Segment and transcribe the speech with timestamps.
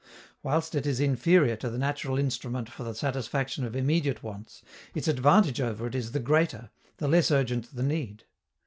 [0.41, 4.63] Whilst it is inferior to the natural instrument for the satisfaction of immediate wants,
[4.95, 8.23] its advantage over it is the greater, the less urgent the need.